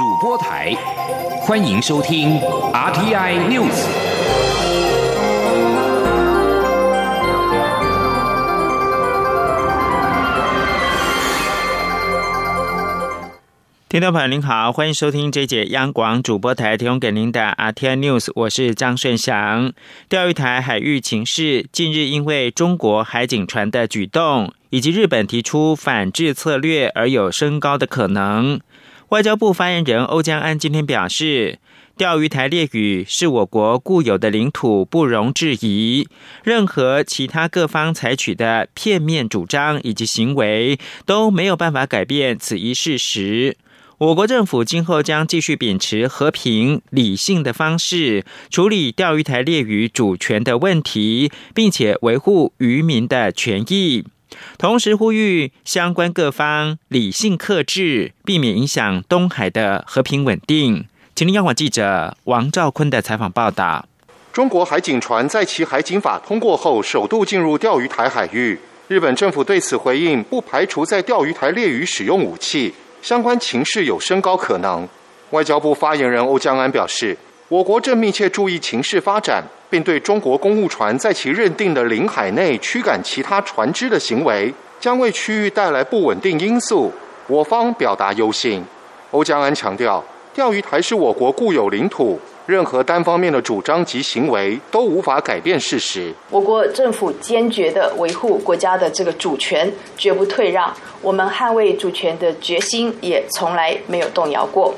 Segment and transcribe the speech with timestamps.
[0.00, 0.74] 主播台，
[1.42, 2.40] 欢迎收听
[2.72, 3.84] RTI News。
[13.90, 19.74] 听众朋友您好，欢迎收听这节央广主播台提供给您的 RTI News，我是张顺祥。
[20.08, 28.60] 钓鱼台海域情势近日因为中国海警船的举动，以及日本提出反制策略而有升高的可能。
[29.10, 31.58] 外交部发言人欧江安今天表示，
[31.96, 36.06] 钓鱼台列屿是我国固有的领土，不容置疑。
[36.44, 43.56] 任何其他各方采取的片面主张以及行为，都没有办法改变此一事实。
[43.98, 54.04] 我国政府今后将继续秉持和平理性的方式处理钓鱼台列屿主权的问题，并且维护渔民的权益。
[54.58, 60.86] 同时呼吁相关各方理性克制，避免影响东海的和平稳定。
[61.14, 63.86] 请听央广记者王兆坤的采访报道：
[64.32, 68.58] 中国海警船在其海警法通过后，首度进入钓鱼台海域。
[68.88, 72.74] 日本政府对此回应，不排除在钓鱼台列屿使用武器。
[73.02, 74.88] 相关情势有升高可能。
[75.30, 77.16] 外交部发言人欧江安表示，
[77.50, 86.92] 我国正密切注意情势发展，并对中国公务船在其认定的领海内驱赶其他船只的行为，将为区域带来不稳定因素，
[87.26, 88.64] 我方表达忧心。
[89.10, 90.00] 欧江安强调，
[90.32, 92.20] 钓鱼台是我国固有领土。
[92.50, 96.12] 任何单方面的主张及行为都无法改变事实。
[96.28, 100.74] 我国政府坚决的维护国家的这个主权，绝不退让。
[101.00, 104.74] 我们捍卫主权的决心也从来没有动摇过。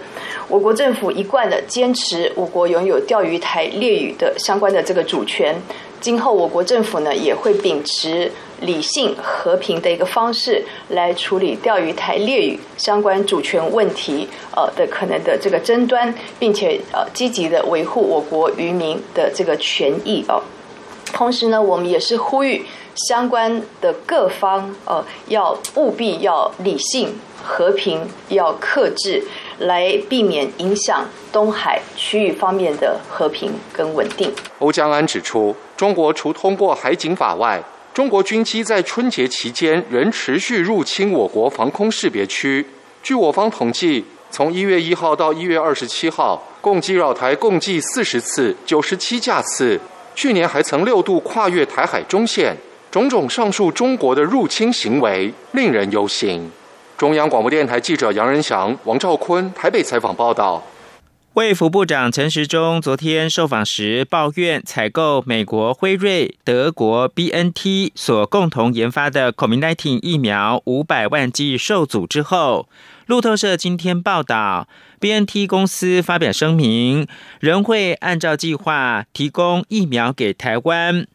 [0.48, 5.56] 我国政府一贯的坚持，我国拥有钓鱼台列屿的相关的这个主权。
[6.02, 8.30] 今后我国政府呢，也会秉持。
[8.62, 20.40] 理性和平的一个方式来处理钓鱼台列屿相关主权问题，呃的可能的这个争端，并且呃积极的维护我国渔民的这个权益哦。
[21.12, 29.24] 同时呢，我们也是呼吁相关的各方呃要务必要理性和平，要克制，
[29.58, 34.32] 来避免影响东海区域方面的和平跟稳定。
[34.60, 37.60] 欧江安指出，中国除通过海警法外，
[37.92, 42.64] 中国军机在春节期间仍持续入侵我国防空识别区。
[43.02, 49.80] 据我方统计，从一月一号到一月二十七号，共击扰台共计四十次，九十七架次。
[50.14, 52.56] 去年还曾六度跨越台海中线。
[52.92, 56.48] 种种上述中国的入侵行为，令人忧心。
[56.96, 60.62] 中央广播电台记者杨仁祥、王兆坤台北采访报道。
[61.34, 72.68] 卫福部长陈时中昨天受访时抱怨，采购美国辉瑞、德国 B N T 所共同研发的 COVID-19 疫苗五百万剂受阻之后，
[73.06, 74.68] 路透社今天报道
[75.00, 77.06] ，B N T 公司发表声明，
[77.40, 81.06] 仍会按照计划提供疫苗给台湾。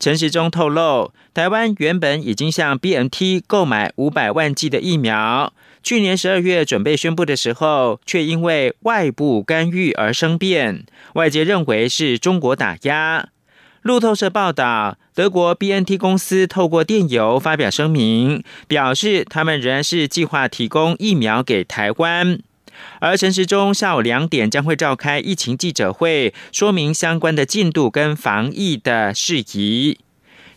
[0.00, 5.52] 陈时中透露，台湾原本已经向 B N T 购买五百万剂的疫苗。
[5.82, 10.84] 去年十二月准备宣布的时候，却因为外部干预而生变，
[11.14, 13.28] 外界认为是中国打压。
[13.82, 22.40] 路透社报道，德国 B N T 公司透过电邮发表声明，表示他们仍然是计划提供疫苗给台湾。
[23.00, 29.98] 而陈时中下午两点将会召开疫情记者会，说明相关的进度跟防疫的事宜。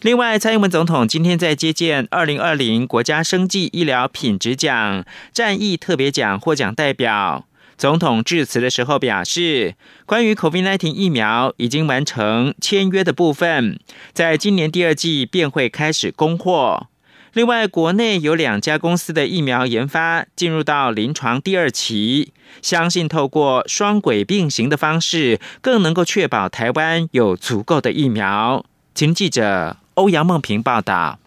[0.02, 7.46] 另外，蔡英文总统今天在接见二零二零国家生技医疗品质奖战役特别奖获奖代表。
[7.78, 9.76] 总统致辞的时候表示，
[10.08, 13.80] 关于 COVID-19 疫苗已经完成签约的部分，
[14.12, 16.88] 在今年第二季便会开始供货。
[17.34, 28.66] 另外，国内有两家公司的疫苗研发进入到临床第二期，相信透过双轨并行的方式，更能够确保台湾有足够的疫苗。
[28.96, 29.78] 请记者。
[29.96, 31.21] 欧阳梦平报道。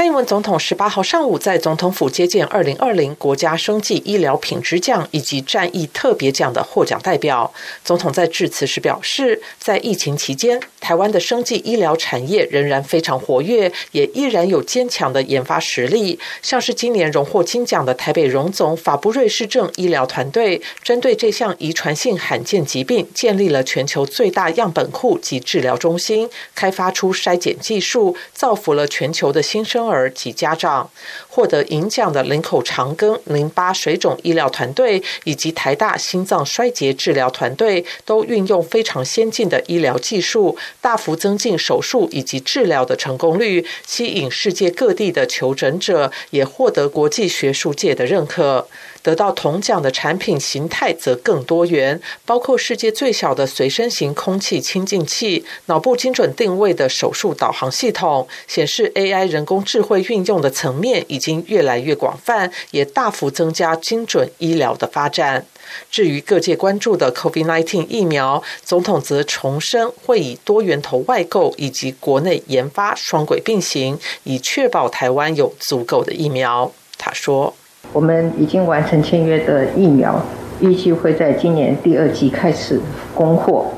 [0.00, 7.52] 蔡英文总统十八号上午在总统府接见二零二零国家生技医疗品质奖以及战役特别奖的获奖代表。
[7.84, 16.18] 总统在致辞时表示，在疫情期间，台湾的生技医疗产业仍然非常活跃，也依然有坚强的研发实力。
[16.40, 29.62] 像是今年荣获金奖的台北荣总法布瑞氏症医疗团队，针对这项遗传性罕见疾病，建立了全球最大样本库及治疗中心，开发出筛检技术，造福了全球的新。
[29.62, 30.90] 生儿及家长。
[31.30, 48.66] 获得银奖的林口长庚淋巴水肿医疗团队以及台大心脏衰竭治疗团队，都运用非常先进的医疗技术，大幅增进手术以及治疗的成功率，吸引世界各地的求诊者，也获得国际学术界的认可。
[49.02, 65.44] 得到铜奖的产品形态则更多元，包括世界最小的随身型空气清净器、脑部精准定位的手术导航系统，显示 AI 人工智慧运用的层面已越来越广泛，也大幅增加精准医疗的发展。
[65.88, 76.72] 至于各界关注的 COVID-19 疫苗，总统则重申会以多源头外购以及国内研发双轨并行，以确保台湾有足够的疫苗。
[76.98, 77.54] 他说
[77.92, 80.20] ：“我们已经完成签约的疫苗，
[80.60, 82.80] 预计会在今年第二季开始
[83.14, 83.70] 供货，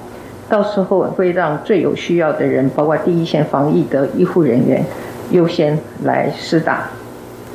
[0.48, 4.82] 到时候会让最有需要的人，包括第一线防疫的医护人员，
[5.30, 6.90] 优先来施打。”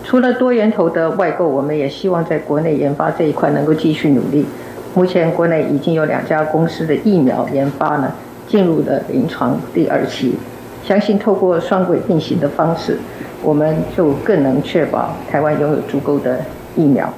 [0.08, 4.46] 除了多源头的外购，我们也希望在国内研发这一块能够继续努力。
[4.94, 8.10] 目前国内已经有两家公司的疫苗研发呢
[8.48, 10.34] 进入了临床第二期，
[10.82, 12.98] 相信透过双轨并行的方式，
[13.44, 16.40] 我们就更能确保台湾拥有足够的
[16.78, 17.14] 疫苗。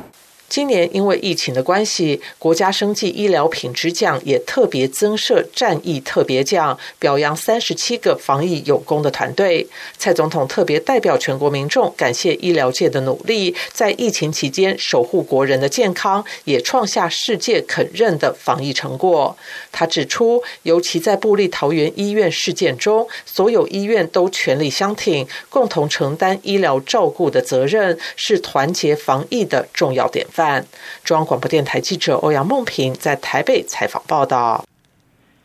[0.50, 9.68] 今年因为疫情的关系，国家生计医疗品质奖也特别增设战役特别奖，表扬三十七个防疫有功的团队。
[10.00, 19.38] 蔡总统特别代表全国民众感谢医疗界的努力，在疫情期间守护国人的健康，也创下世界肯认的防疫成果。
[19.72, 30.66] 他指出，尤其在布利桃园医院事件中，所有医院都全力相挺，共同承担医疗照顾的责任，是团结防疫的重要典范。
[31.04, 34.66] 中央广播电台记者欧阳梦平在台北采访报道。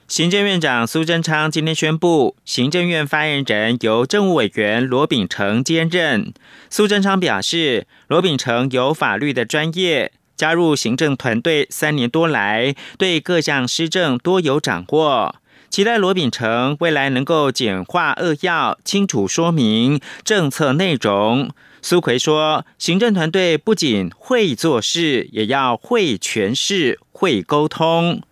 [0.07, 6.33] 行政院长苏贞昌今天宣布，行政院发言人由政务委员罗秉成兼任。
[6.69, 15.37] 苏贞昌表示，罗秉成有法律的专业，加入行政团队三年多来，对各项施政多有掌握，
[15.71, 21.51] 期待罗秉成未来能够简化扼要，清楚说明政策内容。
[21.83, 28.23] 苏奎说：“行政团队不仅会做事，也要会诠释、会沟通。”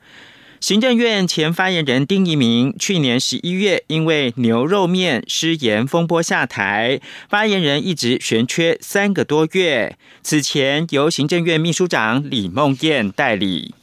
[0.62, 9.98] 行政院前发言人丁一鸣去年十一月因为牛肉面失言风波下台，发言人一直悬缺三个多月。
[10.22, 13.74] 此前由行政院秘书长李梦燕代理。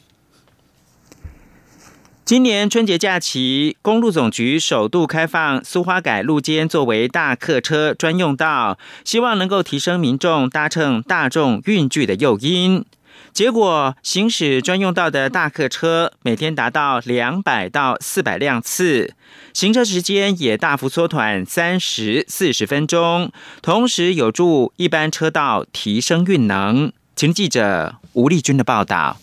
[2.24, 12.86] 今年春节假期，公路总局首度开放苏花改路肩作为大客车专用道，希望能够提升民众搭乘大众运具的诱因。
[13.32, 19.14] 结果，行驶专用道的大客车每天达到两百到四百辆次，
[19.54, 23.32] 行车时间也大幅缩短三十四十分钟，
[23.62, 26.92] 同时有助一般车道提升运能。
[27.16, 29.18] 请记者吴丽君的报道。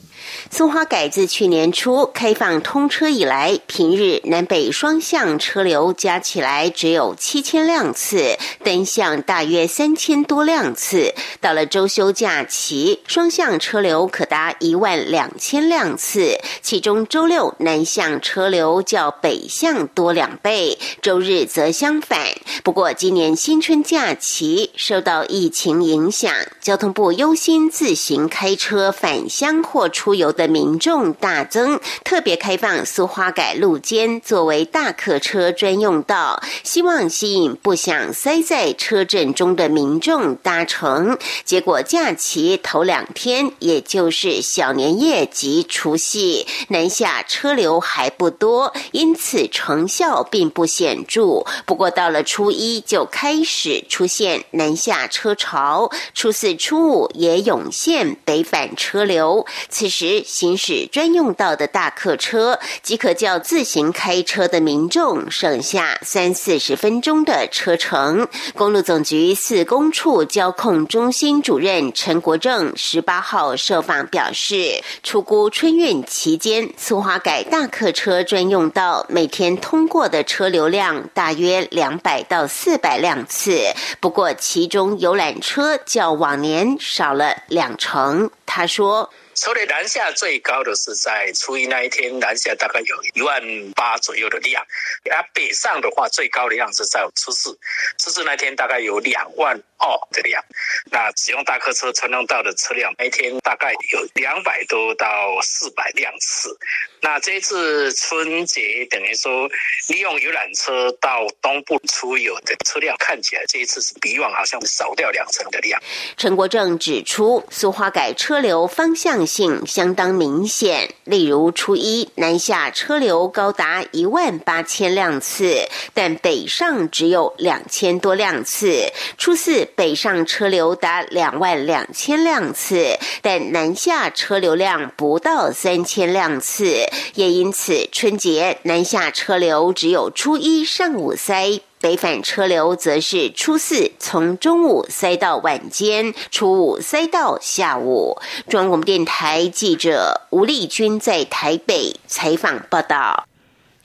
[0.50, 11.14] 松花改自去年初开放通车以来，平日南北双向车流加起来只有七千辆次，单向大约三千多辆次。
[11.40, 22.20] 到了周休假期，双向车流可达一万两千辆次，其中周六南向车流较北向多两倍，周日则相反。
[22.64, 30.28] 不过今年新春假期受到疫情影响，交通部忧心自行开车返乡或出游。
[30.38, 41.18] 的民众大增，特别开放苏花改路肩作为大客车专用道，希望吸引不想塞在车阵中的民众搭乘。
[41.46, 51.46] 结果假期头两天，也就是小年夜及除夕，南下车流还不多，因此成效并不显著。
[51.66, 59.46] 不过到了初一就开始出现南下车潮，初四初五也涌现北返车流。
[59.70, 60.07] 此时。
[60.26, 68.28] 行驶专用道的大客车，即可叫自行开车的民众省下三四十分钟的车程。
[68.56, 83.60] 公路总局四公处交控中心主任陈国正十八号受访表示，出估春运期间，苏花改大客车专用道每天通过的车流量大约两百到四百辆次，
[84.00, 88.30] 不过其中游览车较往年少了两成。
[88.46, 89.10] 他说。
[89.40, 93.40] 除了南下最高的是在初一那一天，南下大概有一万
[93.74, 94.66] 八左右的量，
[95.12, 97.58] 而，北上的话最高的量是在初四，
[98.00, 100.44] 初四那天大概有两万哦，这个量。
[100.92, 106.58] 那使用大客车传动道的车辆，每天大概有两百多到四百辆次。
[107.00, 109.48] 那这次春节等于说
[109.90, 115.80] 利用游览车到东部出游的车辆，看起来这一次是比往好像少掉两成的量。
[116.18, 119.28] 陈国正指出，苏花改车流方向。
[119.28, 141.62] 性相当明显，例如初一南下车流高达一万八千辆次，但北上只有两千多辆次；初四北上车流达两万两千辆次，但南下车流量不到三千辆次，也因此春节南下车流只有初一上午塞。
[141.80, 148.18] 北返车流则是初四从中午塞到晚间，初五塞到下午。
[148.50, 153.28] 中央广播电台记者吴丽君在台北采访报道。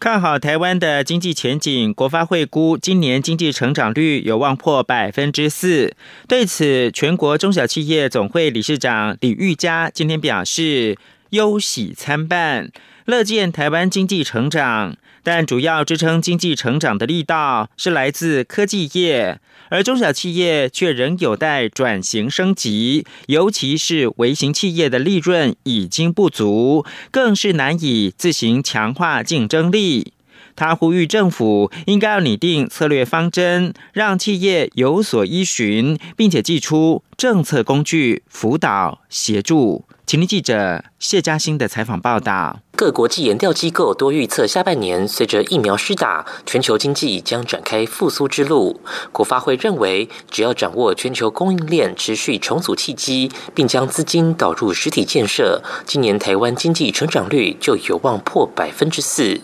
[0.02, 5.94] 看好台湾的经济前景，国发会估今年经济成长率有望破百分之四。
[6.26, 10.98] 对此，全国中小企业总会理事长李玉佳今天表示，
[11.30, 12.72] 忧喜参半，
[13.06, 14.96] 乐见台湾经济成长。
[15.24, 30.12] 但主要支撑经济成长的力道是来自科技业，而中小企业却仍有待转型升级，尤其是微型企业的利润已经不足，更是难以自行强化竞争力。
[30.54, 39.84] 他呼吁政府应该要拟定策略方针，让企业有所依循，并且寄出政策工具辅导协助。
[40.04, 42.60] 请听记者谢嘉欣的采访报道。
[42.76, 48.80] 各国际研调机构多预测，下半年随着疫苗施打，全球经济将展开复苏之路。
[49.12, 59.40] 国发会认为，只要掌握全球供应链持续重组契机，并将资金导入实体建设，今年台湾经济成长率就有望破百分之四。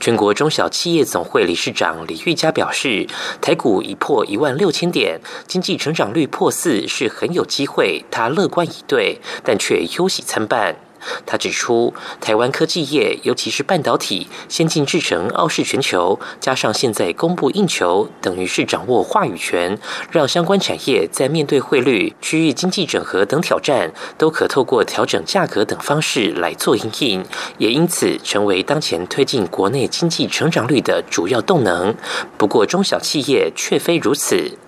[0.00, 3.06] 全国中小企业总会理事长李玉佳表示，
[3.40, 10.76] 台股已破一万六千点，经济成长率破四是很有机会，他乐观以对，但却忧喜参半。
[11.26, 19.78] 他指出，台湾科技业，尤其是半导体、先进制程傲视全球，加上现在供不应求，等于是掌握话语权，
[20.10, 27.24] 让相关产业在面对汇率、区域经济整合等挑战，都可透过调整价格等方式来做应应，
[27.58, 31.94] 也因此成为当前推进国内经济成长率的主要动能。
[32.36, 34.58] 不过，中小企业却非如此。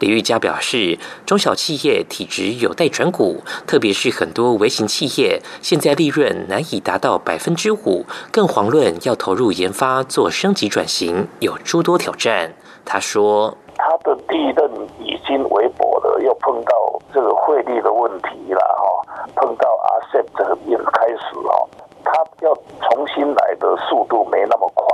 [0.00, 12.52] 李玉佳表示，中小企业体质有待转股，特别是很多微型企业，现在利润难以达到百分之五，更遑论要投入研发做升级转型，有诸多挑战。
[12.84, 21.68] 他说：“他的利润已经微薄了，又碰到这个汇率的问题了，哈，碰到阿塞这个又开始哦。”
[22.04, 22.12] 他
[22.42, 24.93] 要重新来的速度没那么快。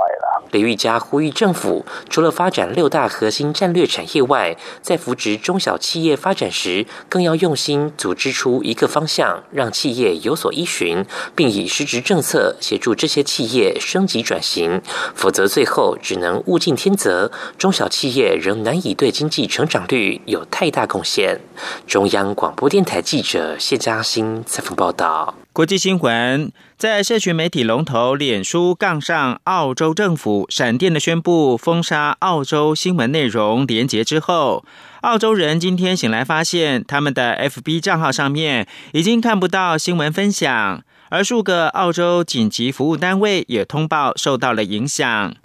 [0.51, 11.05] 李玉佳呼吁政府，除了发展六大核心战略产业外，在扶植中小企业发展时，更要用心组织出一个方向，让企业有所依循，
[11.35, 14.81] 并以实质政策协助这些企业升级转型。
[15.15, 21.39] 否则，最后只能物竞天择，中小企业仍难以对经济成长率有太大贡献。
[21.87, 25.40] 中央广播电台记者谢嘉欣采访报道。
[25.53, 34.63] 国际新闻，在社群媒体龙头脸书杠上澳洲政府闪电的宣布封杀澳洲新闻内容连结之后，
[35.01, 45.35] 澳洲人今天醒来发现，他们的 FB 账号上面已经看不到新闻分享，而数个澳洲紧急服务单位也通报受到了影响。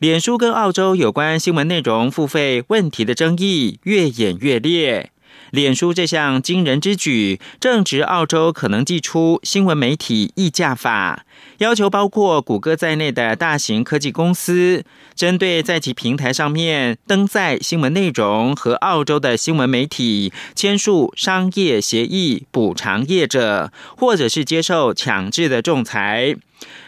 [0.00, 5.11] 脸书跟澳洲有关新闻内容付费问题的争议越演越烈。
[5.50, 11.24] 脸书这项惊人之举，正值澳洲可能寄出新闻媒体议价法，
[11.58, 14.84] 要求包括谷歌在内的大型科技公司，
[15.14, 26.36] 针对在其平台上面登载新闻内容和澳洲的新闻媒体签署商业协议，补偿业者，或者是接受强制的仲裁。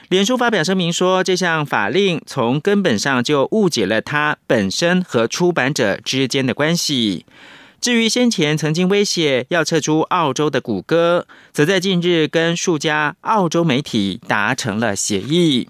[0.09, 7.27] 脸书发表声明说，这项法令从根本上就误解了它本身和出版者之间的关系。
[7.85, 15.69] 至于先前曾经威胁要撤出澳洲的谷歌，则在近日跟数家澳洲媒体达成了协议。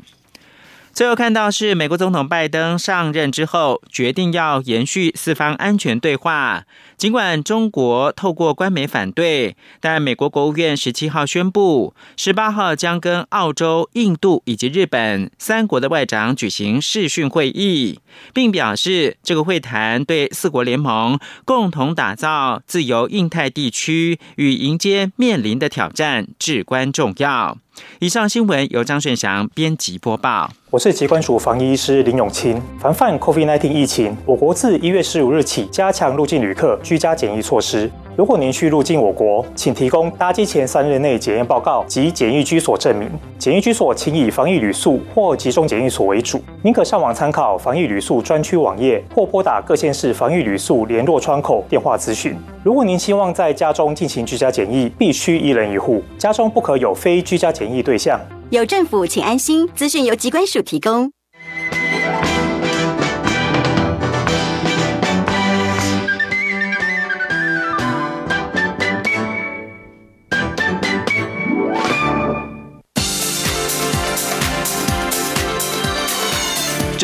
[0.92, 6.66] 最后看到是美国总统拜登上任之后，决定要延续四方安全对话。
[6.96, 18.00] 尽管中国透过官媒反对，但美国国务院十七号宣布，十八号将跟澳洲、印度以及日本三国的外长举行视讯会议，
[18.32, 27.58] 并表示这个会谈对四国联盟共同打造自由印太地区与迎接面临的挑战至关重要。
[27.98, 30.52] 以上新闻由张顺祥编辑播报。
[30.70, 32.60] 我是疾管署防疫医师林永清。
[32.78, 37.90] 防范 COVID-19 疫情，我国自一月十五日起加强入境旅客居家检疫措施。
[38.16, 43.10] 如果您需入境我国，请提供搭机前三日内检验报告及检疫居所证明。
[43.38, 46.40] 检疫居所请以防疫旅宿或集中检疫所为主。
[46.62, 52.36] 您可上网参考防疫旅宿专区网页，或拨打各县市防疫旅宿联络窗口电话咨询。
[52.62, 58.20] 如果您希望在家中进行居家检疫，必须一人一户，家中不可有非居家检疫对象。
[58.50, 59.68] 有政府，请安心。
[59.74, 61.10] 资讯由机关署提供。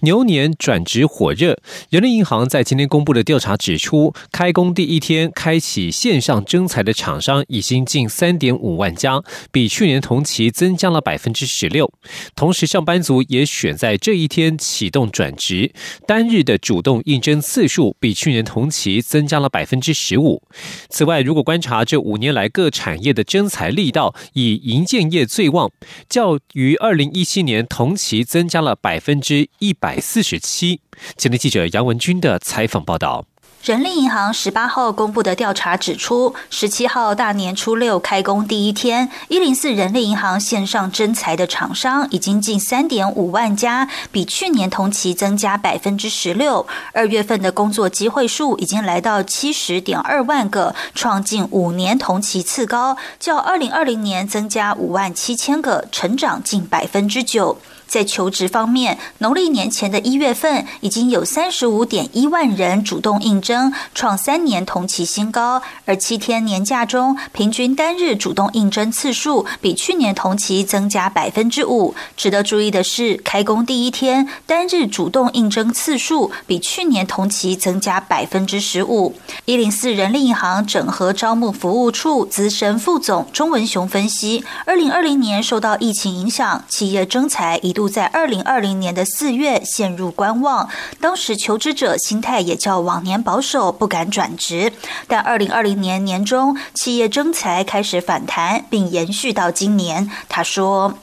[0.00, 11.90] 牛年转职火热，人力银行在今天公布的调查指出，开工第一天开启线上征才的厂商已经近三点五万家，比去年同期增加了百分之十六。
[12.34, 15.72] 同时，上班族也选在这一天启动转职，
[16.06, 20.42] 单日的主动应征次数比去年同期增加了百分之十五。
[20.88, 25.70] 此外，如果观察这五年来各产业的征才力道，以银建业最旺，
[26.08, 29.48] 较于二零一七年同期增加了百分之。
[29.62, 30.80] 一百四十七。
[31.16, 33.24] 前天记者杨文军的采访报道。
[33.62, 46.66] 人力银行十八号公布的调查指出，十七号大年初六开工第一天，一零四人力银行线上征才的厂商已经近三点五万家，比去年同期增加百分之十六。
[46.92, 57.58] 二月份的工作机会数已经来到七十点二万个，创近五年同期次高，较二零二零年增加五万七千个，成长近百分之九。
[57.92, 65.60] 在求职方面，农历年前的一月份已经有三十五点一万人主动应征，创三年同期新高。
[65.84, 71.94] 而七天年假中，平均单日主动应征次数比去年同期增加百分之五。
[72.16, 79.14] 值得注意的是，开工第一天单日主动应征次数比去年同期增加百分之十五。
[79.44, 87.81] 一零四人力银行整合招募服务处资深副总钟文雄分析，二零二零年受到疫情影响，企业征才一度。
[87.88, 90.68] 在二零二零年的四月陷入观望，
[91.00, 94.72] 当时求职者心态也较往年保守，不敢转职。
[95.06, 100.10] 但二零二零年年中，企业征才开始反弹，并延续到今年。
[100.28, 100.94] 他说：“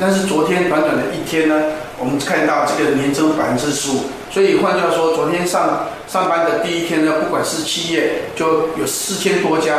[0.00, 1.54] 但是昨天短短的一天呢，
[1.98, 4.04] 我们看到这个年增百分之十五。
[4.30, 9.76] 所以换句话说，昨天上上班的第一天呢，不管是企业，就有四千多家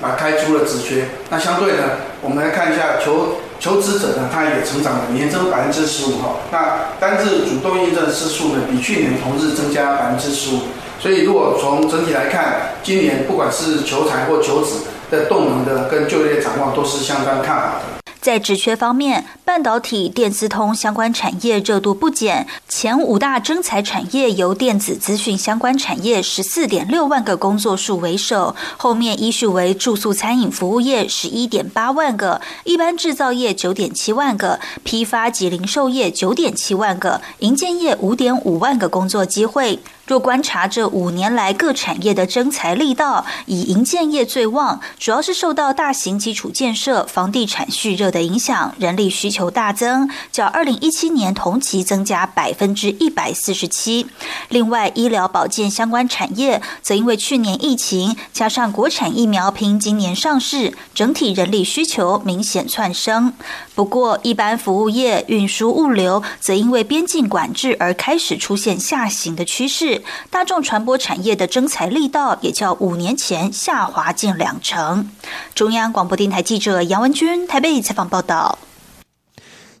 [0.00, 1.06] 啊开出了职缺。
[1.30, 1.82] 那相对呢，
[2.20, 6.36] 我们来看一下求。”求职者呢，他也成长了，年增百分之十五哈。
[6.50, 10.60] 那单日主动应征次数呢，比去年同日增加百分之十五。
[11.00, 14.74] 所以，如果从整体来看，今年不管是求财或求职
[15.10, 17.97] 的动能的跟就业展望，都是相当看好的。
[18.20, 22.46] 在职缺方面，半导体、电子通相关产业热度不减。
[22.68, 39.78] 前五大征才产业由电子资讯相关产业十四点六万个工作数为首，后面依序为住宿餐饮服务业十一点八万个，一般制造业九点七万个，批发及零售业九点七万个，营建业五点五万个工作机会。
[40.08, 54.06] 若观察这五年来各产业的增才力道，以营建业最旺，主要是受到大型基础建设、房地产蓄热的影响，人力需求大增，较二零一七年同期增加百分之一百四十七。
[54.48, 63.34] 另外，医疗保健相关产业则因为去年疫情加上国产疫苗拼今年上市，整体人力需求明显窜升。
[63.74, 69.97] 不过，一般服务业、运输物流则因为边境管制而开始出现下行的趋势。
[70.30, 75.10] 大众传播产业的征才力道也较五年前下滑近两成。
[75.54, 78.58] 中央广播电台记者杨文君台北采访报道。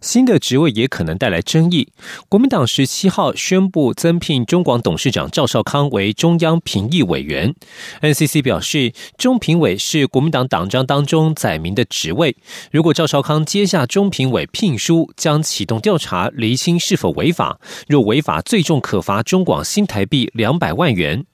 [0.00, 1.88] 新的职位也可能带来争议。
[2.28, 7.54] 国民党十七号宣布增聘中广董事长赵少康为中央评议委员。
[8.00, 12.36] NCC 表示，中评委是国民党党章当中载明的职位。
[12.70, 17.60] 如果赵少康接下中评委聘书，将启动调查，厘清是否违法。
[17.86, 21.24] 若违法，最重可罚中广新台币两百万元。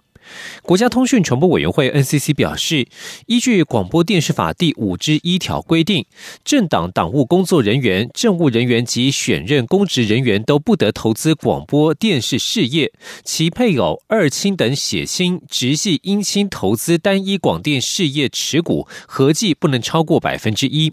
[0.62, 2.86] 国家通讯传播委员会 NCC 表示，
[3.26, 6.06] 依据《广播电视法》第五之一条规定，
[6.44, 12.92] 政党党务工作人员、政务人员及选任公职人员都不得投资广播电视事业，
[13.24, 20.92] 其配偶、二亲等血亲、直系姻亲投资单一广电事业持股合计不能超过百分之一。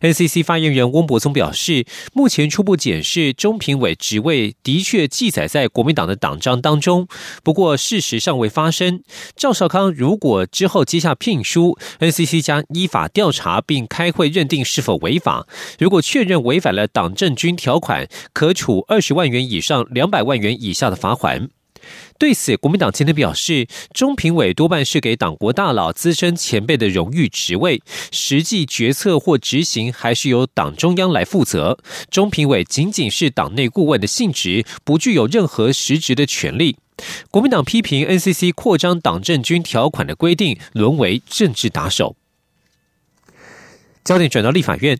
[0.00, 7.08] NCC 发言人翁博宗表示，目前初步检视中评委职位的确记载在国民党的党章当中，
[7.42, 9.02] 不过事实尚未发生。
[9.36, 15.46] 赵少康如果之后接下聘书，NCC 将依法调查并开会认定是否违法。
[15.78, 21.48] 如果确认违反了党政军条款，可处二十万元以上两百万元以下的罚款。
[22.18, 31.78] 对此，国民党今天表示，中评委多半是给党国大佬、资深前辈的荣誉职位，实际决策或执行还是由党中央来负责。
[32.10, 36.76] 中评委仅仅是党内顾问的性质，不具有任何实质的权利。
[37.30, 42.16] 国民党批评 NCC 扩张党政军条款的规定，沦为政治打手。
[44.04, 44.98] 焦点转到立法院，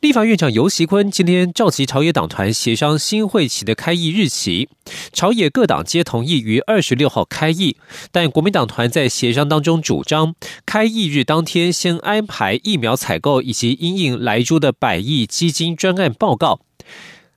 [0.00, 4.68] 立法院长尤锡坤今天召集朝野党团协商新会期的开议日期，
[5.12, 7.76] 朝野各党皆同意于二十六号开议，
[8.10, 10.34] 但国民党团在协商当中主张，
[10.66, 16.60] 开议日当天先安排疫苗采购以及因应来珠的百亿基金专案报告。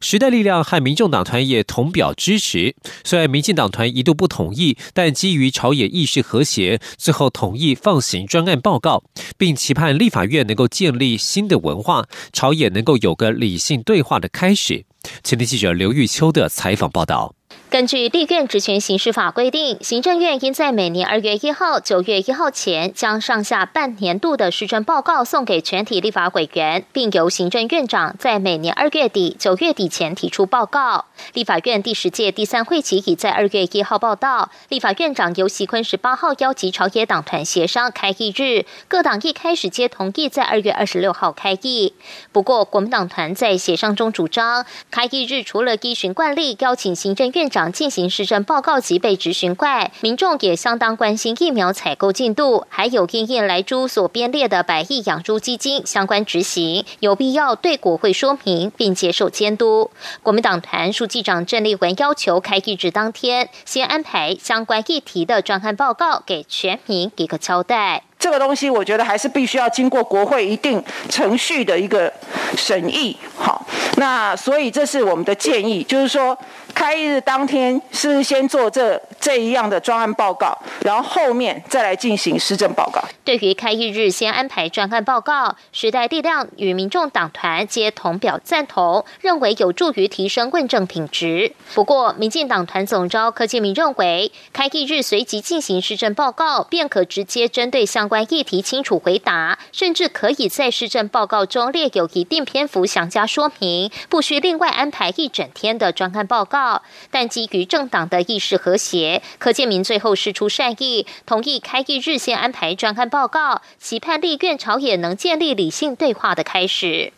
[0.03, 9.05] 时代力量和民众党团也同表支持，虽然民进党团一度不同意，但基于朝野意识和谐，最后同意放行专案报告，
[9.37, 14.83] 并期盼立法院能够建立新的文化，朝野能够有个理性对话的开始。
[15.23, 17.33] 前天记者刘玉秋的采访报道。
[17.73, 31.05] 根据立院职权行使法规定，行政院应在每年二月一号、九月一号前，将上下半年度的施政报告送给全体立法委员，并由行政院长在每年二月底、九月底前提出报告。
[31.33, 41.93] 立法院第十届第三会期已在二月一号报道，立法院长尤喜坤十八号邀集朝野党团协商开议日，各党一开始皆同意在二月二十六号开议。
[42.31, 47.62] 不过，国民党团在协商中主张，开议日除了依循惯例邀请行政院长。
[47.71, 59.91] 进行施政报告及被执行怪，民众也相当关心疫苗采购进度，还有因应来猪所编列的百亿养猪基金相关执行，有必要对国会说明并接受监督。
[60.21, 68.03] 国民党团书记长郑丽文要求开议日当天，先安排相关议题的专案报告给全民一个交代。
[68.23, 72.09] 这个东西，我觉得还是必须要经过国会一定程序的一个
[72.55, 73.17] 审议。
[73.35, 76.37] 好，那所以这是我们的建议，就是说。
[76.75, 82.99] 开议日当天是先做这这一样的专案报告，然后后面再来进行施政报告。
[83.23, 91.53] 对于开议日先安排专案报告，时代力量与民众党团皆同表赞同，认为有助于提升问政品质。
[91.75, 106.83] 不过，民进党团总召柯建明认为，开议日随即进行施政报告，便可直接针对相关关议题清楚回答，甚至可以在市政报告中列有一定篇幅详加说明，不需另外安排一整天的专案报告。
[107.09, 117.11] 但基于政党的议事和谐，柯建明最后施出善意，同意开议日先安排专案报告，期盼立院朝野能建立理性对话的开始。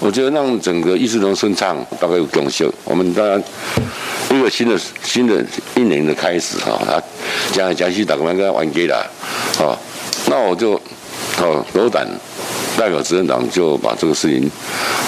[0.00, 2.68] 我觉得让整个议事能顺畅，大概有共识。
[2.82, 3.40] 我们当然
[4.32, 7.00] 一个新的新的一年的开始哈，啊，
[7.52, 8.96] 将来江西大概该完结了，
[9.60, 9.78] 啊，
[10.26, 10.74] 那我就
[11.38, 12.06] 哦斗胆。
[12.80, 14.50] 代表执政党就把这个事情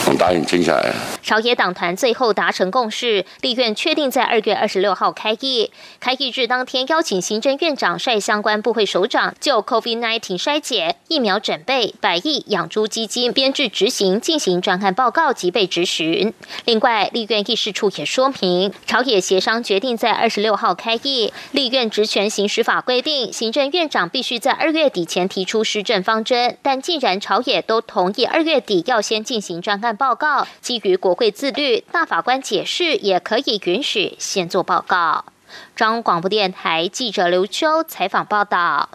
[0.04, 0.92] 从答应签下来。
[1.22, 5.70] 朝野党团最后达成共识，立院确定在二月二十六号开议。
[5.98, 16.34] 开议日当天，邀请行政院长率相关部会首长就 COVID-19 筛检、疫苗准备、百亿养猪基金编制执行进行专案报告及被质询。
[16.66, 21.32] 另外，立院议事处也说明，朝野协商决定在二十六号开议。
[21.52, 35.24] 立院职权行使法规定，行政院长必须在二月底前提出施政方针，但既然朝野都同意二月底要先进行专案报告，基于国会自律，大法官解释也可以允许先做报告。
[35.76, 38.88] 中广播电台记者刘秋采访报道。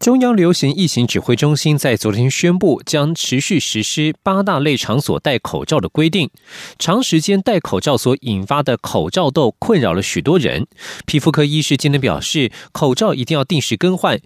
[0.00, 6.30] 中央流行疫情指挥中心在昨天宣布，将持续实施八大类场所戴口罩的规定。
[6.78, 10.66] 长时间戴口罩所引发的口罩痘困扰了许多人。
[11.04, 14.18] 皮肤科医师今天表示，口罩一定要定时更换，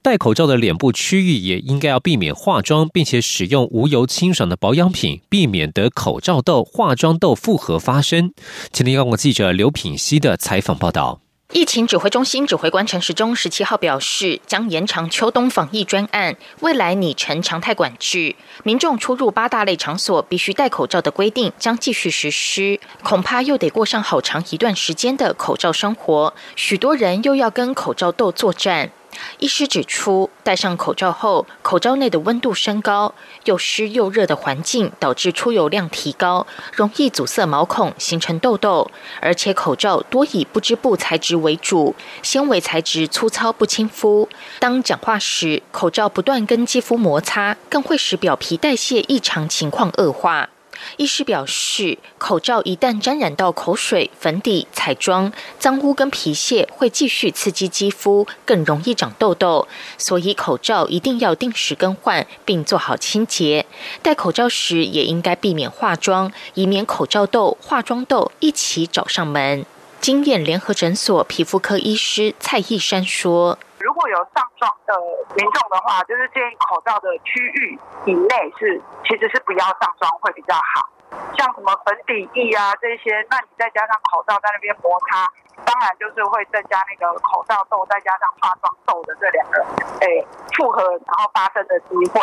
[0.00, 8.32] 戴口罩的脸部区域也应该要避免化妆，并且使用无油清爽的保养品，避免得口罩痘、化妆痘复合发生。
[8.70, 11.25] 今天央广记者刘品熙的采访报道。
[11.52, 28.90] 疫情指挥中心指挥官陈时中十七号表示，将延长秋冬防疫专案，未来拟成常态管制，民众出入八大类场所必须戴口罩的规定将继续实施，恐怕又得过上好长一段时间的口罩生活，许多人又要跟口罩斗作战。
[29.38, 38.90] 医师指出，戴上口罩后，口罩内的温度升高，又湿又热的环境导致出油量提高，容易阻塞毛孔，形成痘痘。
[39.20, 44.28] 而且口罩多以不织布材质为主，纤维材质粗糙不亲肤。
[44.58, 50.48] 当讲话时，口罩不断跟肌肤摩擦，更会使表皮代谢异常情况恶化。
[50.96, 59.66] 医师表示，口罩一旦沾染到口水、粉底、彩妆、脏污跟皮屑，会继续刺激肌肤，更容易长痘痘。
[59.98, 63.66] 所以口罩一定要定时更换，并做好清洁。
[64.02, 69.66] 戴口罩时也应该避免化妆，以免口罩痘、化妆痘一起找上门。
[70.00, 73.58] 经验联合诊所皮肤科医师蔡义山说。
[73.86, 74.92] 如果有上妆的
[75.36, 80.90] 民众的话，就是建议口罩的区域以内是其实是不要上妆会比较好。
[81.36, 85.26] 像什么粉底液啊这些，那你再加上口罩在那边摩擦，
[85.64, 89.64] 当然就是会增加那个口罩痘再加上化妆痘的这两个
[90.00, 90.26] 诶
[90.56, 92.20] 复合然后发生的机会。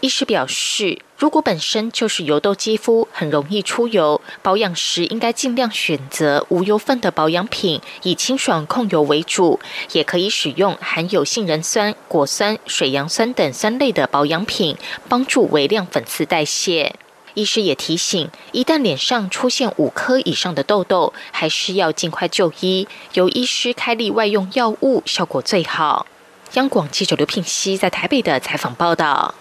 [0.00, 9.58] 医师表示，如果本身就是油痘肌肤，很容易出油，保养时应该尽量选择无油分的保养品，以清爽控油为主，
[9.92, 14.76] 也可以使用含有杏仁酸、果酸、水杨酸等酸类的保养品，
[15.08, 16.94] 帮助微量粉刺代谢。
[17.36, 26.06] 医师也提醒，一旦脸上出现五颗以上的痘痘，还是要尽快就医，由医师开立外用药物，效果最好。
[26.54, 29.34] 央广记者刘聘熙在台北的采访报道。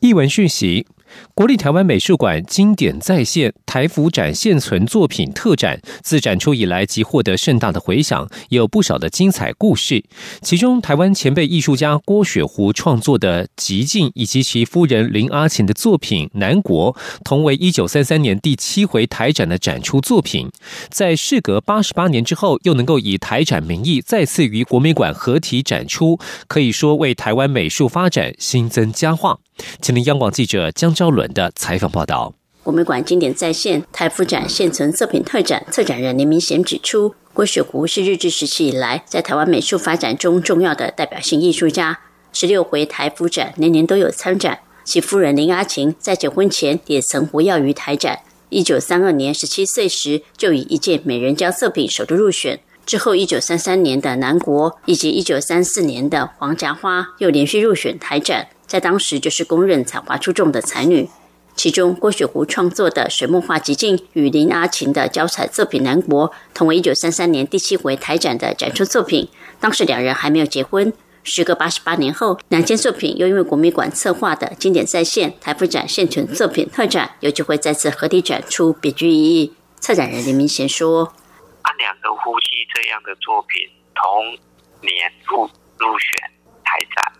[0.00, 0.86] 译文讯息。
[1.34, 10.04] 国立台湾美术馆经典再现台服展现存作品特展，自展出以来即获得盛大的回响，有不少的精彩故事。
[10.40, 16.94] 其中，台湾前辈艺术家郭雪湖创作的《极境》，以及其夫人林阿琴的作品《南国》，
[17.24, 20.50] 同为一九三三年第七回台展的展出作品，
[20.90, 29.38] 在事隔八十八年之后，又能够以台展名义再次与国美馆合体展出，可以说为台湾美术发展新增佳话。
[29.80, 32.34] 请听央广记者江昭伦的采访报道。
[32.62, 41.98] 国美馆经典再现台福展现存作品特展，策展人林明贤指出，郭雪湖是日治时期以来在台湾美术发展中重要的代表性艺术家。
[42.32, 48.20] 十六回台福展年年都有参展，其夫人林阿琴在结婚前也曾活跃于台展。
[48.48, 58.48] 一九三二年十七岁时就以一件美人蕉作品首度入选，之后一九三三年的南国以及一九三四年的黄夹花又连续入选台展。
[58.72, 61.06] 在当时就是公认才华出众的才女，
[61.54, 69.28] 其中郭雪湖创作的水墨画集镜与林阿琴的交彩作品《南国》同为一九三三年第七回台展的展出作品。
[69.60, 70.90] 当时两人还没有结婚。
[71.22, 79.52] 时隔八十八年后，两件作品又因为国美馆策划的经典再现台福展现存作品特展，有机会再次合体展出，别具意。
[79.80, 81.12] 策展人林明贤说
[81.60, 84.32] ：“按两个夫妻这样的作品，同
[84.80, 85.42] 年入
[85.76, 86.30] 入选
[86.64, 87.12] 台展。”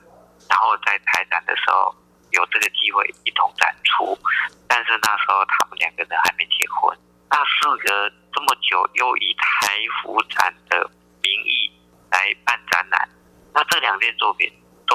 [0.53, 1.89] 然后在台展的时候
[2.31, 4.13] 有这个机会一同展出，
[4.69, 6.93] 但是那时候他们两个人还没结婚。
[7.31, 7.89] 那事隔
[8.35, 10.85] 这么久，又以台服展的
[11.23, 11.73] 名义
[12.11, 13.09] 来办展览，
[13.55, 14.47] 那这两件作品
[14.87, 14.95] 都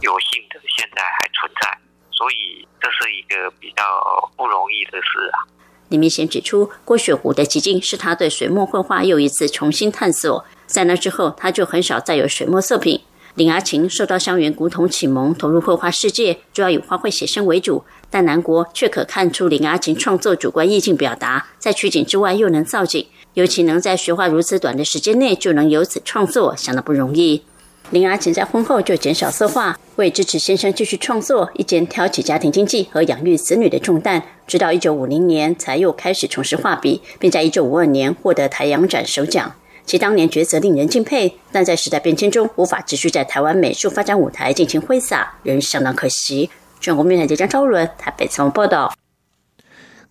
[0.00, 1.78] 有幸的现在还存在，
[2.10, 5.46] 所以这是一个比较不容易的事啊。
[5.88, 13.04] 李明贤指出，郭雪湖的奇境是他对水墨绘画又一次重新探索，在那之后他就很少再有水墨作品。
[13.38, 17.84] 林阿琴受到香园古董启蒙，投入绘画世界，主要以花卉写生为主。
[18.10, 27.44] 但南国却可看出林阿琴创作主观意境表达，在取景之外又能造景，尤其能在学画如此短的时间内就能由此创作，相当不容易。
[27.90, 39.54] 林阿琴在婚后就减少色画，为支持先生继续创作，一肩挑起家庭经济和养育子女的重担，直到一九五零年才又开始从事画笔，并在一九五二年获得台阳展首奖。
[39.88, 46.50] 其当年抉择令人敬佩，但在时代变迁中无法持续在台湾美术发展舞台尽情挥洒，仍相当可惜。
[46.78, 48.92] 全国面台记者张伦台北采访报道。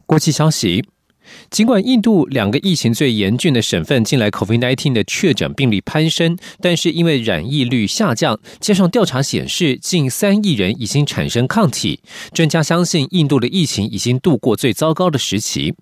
[0.08, 0.84] 国际消息。
[1.50, 12.00] 尽管印度两个疫情最严峻的省份近来 COVID-19 的确诊病例攀升，但是因为染疫率下降，加上调查显示近三亿人已经产生抗体，
[12.34, 15.74] 专家相信印度的疫情已经度过最糟糕的时期。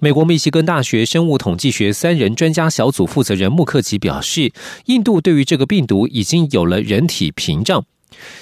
[0.00, 4.52] 美国密西根大学生物统计学三人专家小组负责人穆克奇表示，
[4.86, 7.84] 印度对于这个病毒已经有了人体屏障。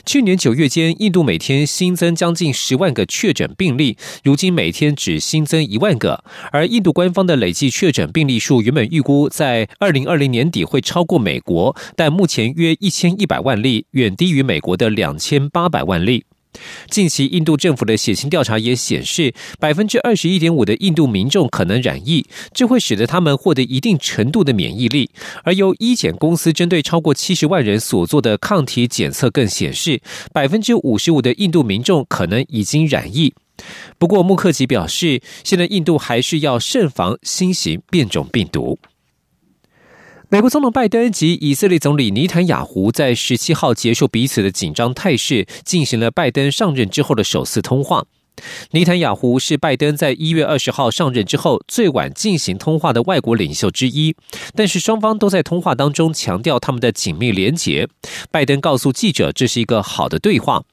[0.04, 6.22] 去年九月间，印度每天新增将近十万个确诊病例，如今每天只新增一万个。
[6.50, 16.24] 而印度官方的累计确诊病例数原本预估在二零二零年底会超过美国，但目前约一千一百万例，远低于美国的两千八百万例。
[16.90, 25.10] 近期，印度政府的血清调查也显示，百分之二十一点五的印度民众可能染疫，这会使得他们获得一定程度的免疫力。
[25.44, 30.00] 而由医检公司针对超过七十万人所做的抗体检测更显示，
[30.32, 33.32] 百分之五十五的印度民众可能已经染疫。
[33.98, 38.78] 不过，穆克吉表示，现在印度还是要慎防新型变种病毒。
[40.32, 48.06] 美国总统拜登及以色列总理尼坦雅胡在十七号结束彼此的紧张态势，进行了拜登上任之后的首次通话。
[48.70, 54.16] 尼坦雅胡是拜登在一月二十号上任之后最晚进行通话的外国领袖之一，
[54.54, 57.86] 但是双方都在通话当中强调他们的紧密连结。
[58.30, 60.64] 拜登告诉记者，这是一个好的对话。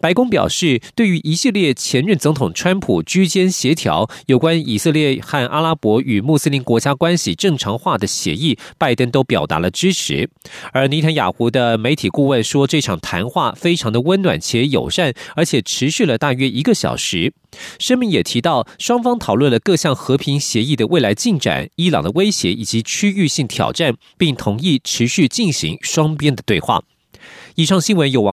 [0.00, 10.28] 白宫表示，对于一系列前任总统川普居间协调有关以色列和阿拉伯与穆斯林国家关系正常化的协议，拜登都表达了支持。
[10.72, 17.32] 而尼坦雅胡的媒体顾问说，这场谈话非常的温暖且友善，而且持续了大约一个小时。
[17.78, 26.82] 声明也提到，双方讨论了各项和平协议的未来进展、伊朗的威胁以及区域性挑战，并同意持续进行双边的对话。
[27.54, 28.20] 以上新闻由王。